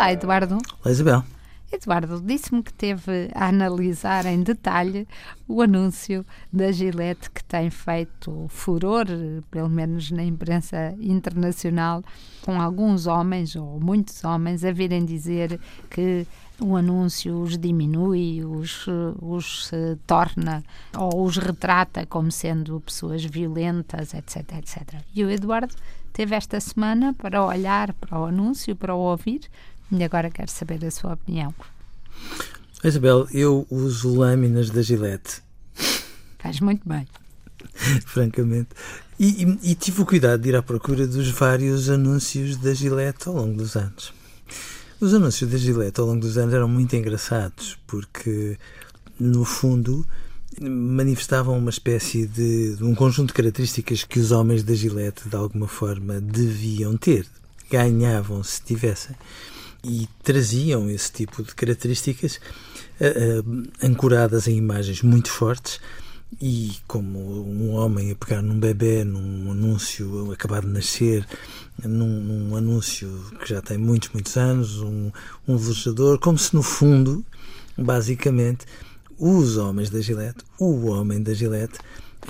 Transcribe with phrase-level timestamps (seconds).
[0.00, 0.56] Olá, Eduardo.
[0.82, 1.22] Olá, Isabel.
[1.70, 5.06] Eduardo disse-me que teve a analisar em detalhe
[5.46, 9.04] o anúncio da Gillette que tem feito furor,
[9.50, 12.02] pelo menos na imprensa internacional,
[12.40, 15.60] com alguns homens, ou muitos homens, a virem dizer
[15.90, 16.26] que
[16.58, 18.86] o anúncio os diminui, os,
[19.20, 19.70] os
[20.06, 20.64] torna
[20.96, 24.94] ou os retrata como sendo pessoas violentas, etc, etc.
[25.14, 25.74] E o Eduardo
[26.10, 29.42] teve esta semana para olhar para o anúncio, para o ouvir,
[29.90, 31.54] e agora quero saber a sua opinião.
[32.82, 35.42] Isabel, eu uso lâminas da Gillette.
[36.38, 37.06] Faz muito bem.
[38.06, 38.70] Francamente.
[39.18, 43.28] E, e, e, tive o cuidado de ir à procura dos vários anúncios da Gillette
[43.28, 44.14] ao longo dos anos.
[44.98, 48.58] Os anúncios da Gillette ao longo dos anos eram muito engraçados, porque,
[49.18, 50.06] no fundo,
[50.58, 55.36] manifestavam uma espécie de, de um conjunto de características que os homens da Gillette, de
[55.36, 57.26] alguma forma, deviam ter,
[57.70, 59.14] ganhavam se tivessem
[59.84, 62.40] e traziam esse tipo de características
[63.00, 65.80] uh, uh, ancoradas em imagens muito fortes
[66.40, 71.26] e como um homem a pegar num bebê num anúncio acabado de nascer
[71.82, 73.08] num, num anúncio
[73.40, 75.10] que já tem muitos, muitos anos um,
[75.48, 77.24] um velejador, como se no fundo
[77.76, 78.64] basicamente
[79.18, 81.78] os homens da Gillette, o homem da Gillette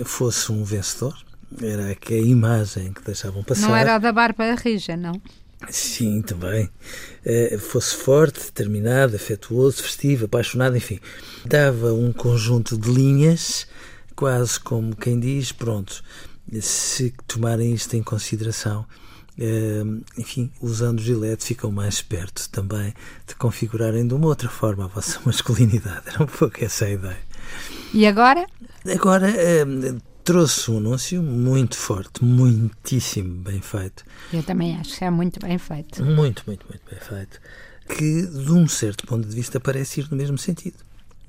[0.04, 1.14] fosse um vencedor
[1.60, 3.68] era a imagem que deixavam passar.
[3.68, 5.20] Não era a da barba rija, não?
[5.69, 6.70] Sim, também.
[7.25, 10.98] Uh, fosse forte, determinado, afetuoso, festivo, apaixonado, enfim.
[11.44, 13.67] Dava um conjunto de linhas,
[14.17, 16.02] quase como quem diz: pronto,
[16.61, 18.86] se tomarem isto em consideração,
[19.39, 22.95] uh, enfim, usando o gilete, ficam mais perto também
[23.27, 26.05] de configurarem de uma outra forma a vossa masculinidade.
[26.07, 27.20] Era um pouco essa a ideia.
[27.92, 28.46] E agora?
[28.86, 29.29] Agora.
[30.23, 34.05] Trouxe um anúncio muito forte, muitíssimo bem feito.
[34.33, 36.05] Eu também acho que é muito bem feito.
[36.05, 37.41] Muito, muito, muito bem feito.
[37.89, 40.77] Que, de um certo ponto de vista, parece ir no mesmo sentido.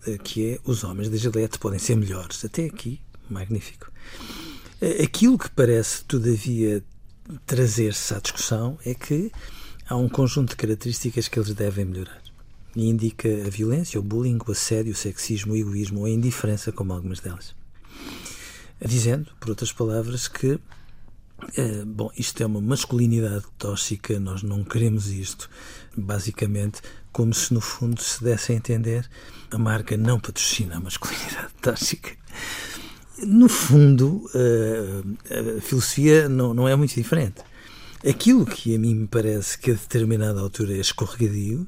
[0.06, 2.44] Eh, que é, os homens da Gillette podem ser melhores.
[2.44, 3.90] Até aqui, magnífico.
[4.81, 6.84] Eh, aquilo que parece, todavia,
[7.46, 9.31] trazer-se à discussão é que
[9.88, 12.22] há um conjunto de características que eles devem melhorar.
[12.75, 16.73] E indica a violência, o bullying, o assédio, o sexismo, o egoísmo ou a indiferença
[16.73, 17.60] como algumas delas
[18.85, 20.59] dizendo, por outras palavras, que
[21.57, 25.49] eh, bom, isto é uma masculinidade tóxica, nós não queremos isto.
[25.95, 26.81] Basicamente,
[27.11, 29.09] como se no fundo se desse a entender
[29.49, 32.11] a marca não patrocina a masculinidade tóxica.
[33.23, 37.41] No fundo, eh, a filosofia não, é muito diferente.
[38.07, 41.67] Aquilo que a mim me parece que a determinada altura é escorregadio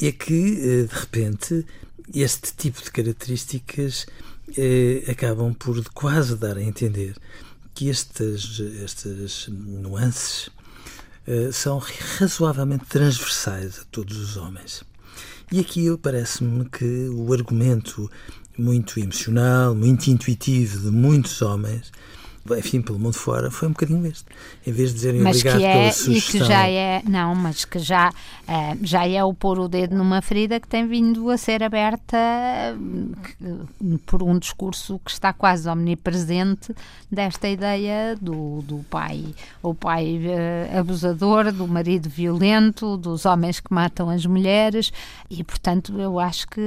[0.00, 1.66] é que, eh, de repente,
[2.14, 4.06] este tipo de características
[4.56, 7.14] eh, acabam por quase dar a entender
[7.74, 10.50] que estas, estas nuances
[11.26, 11.78] eh, são
[12.18, 14.82] razoavelmente transversais a todos os homens.
[15.50, 18.10] E aqui parece-me que o argumento
[18.58, 21.90] muito emocional, muito intuitivo de muitos homens
[22.50, 24.24] enfim, pelo mundo fora, foi um bocadinho este.
[24.66, 26.40] Em vez de dizerem mas obrigado que é, pela sugestão.
[26.40, 29.94] E que já é, não, mas que já, uh, já é o pôr o dedo
[29.94, 32.16] numa ferida que tem vindo a ser aberta
[32.76, 36.74] uh, por um discurso que está quase omnipresente
[37.10, 39.24] desta ideia do, do pai,
[39.62, 44.92] o pai uh, abusador, do marido violento, dos homens que matam as mulheres
[45.30, 46.60] e, portanto, eu acho que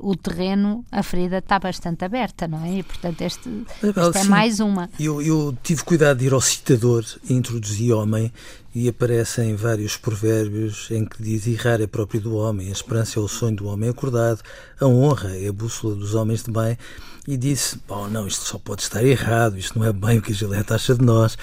[0.00, 2.78] o terreno, a ferida está bastante aberta, não é?
[2.78, 3.48] E, portanto, este,
[3.82, 4.85] este é mais uma.
[4.98, 8.32] Eu, eu, tive cuidado de ir ao citador e introduzi homem
[8.74, 13.22] e aparecem vários provérbios em que diz errar é próprio do homem, a esperança é
[13.22, 14.42] o sonho do homem acordado,
[14.80, 16.78] a honra é a bússola dos homens de bem
[17.26, 20.32] e disse, bom, não, isto só pode estar errado, isto não é bem o que
[20.32, 21.36] a Gilete acha de nós.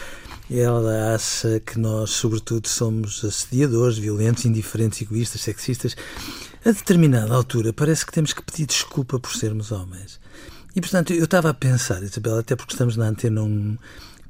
[0.49, 5.95] Ela acha que nós, sobretudo, somos assediadores, violentos, indiferentes, egoístas, sexistas.
[6.63, 10.19] A determinada altura, parece que temos que pedir desculpa por sermos homens.
[10.75, 13.77] E, portanto, eu estava a pensar, Isabel, até porque estamos na Antena 1,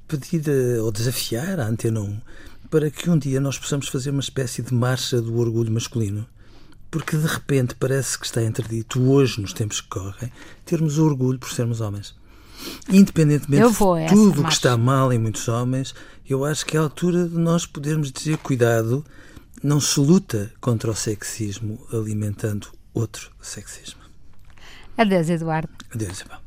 [0.07, 0.44] pedir
[0.81, 2.22] ou desafiar a Antena 1
[2.69, 6.25] para que um dia nós possamos fazer uma espécie de marcha do orgulho masculino.
[6.90, 10.31] Porque de repente parece que está interdito, hoje, nos tempos que correm,
[10.66, 12.16] termos orgulho por sermos homens.
[12.89, 15.94] Independentemente de tudo o que está mal em muitos homens,
[16.28, 19.04] eu acho que é a altura de nós podermos dizer: cuidado,
[19.62, 24.02] não se luta contra o sexismo alimentando outro sexismo.
[24.98, 25.69] Adeus, Eduardo.
[25.94, 26.40] Adeus, Isabel.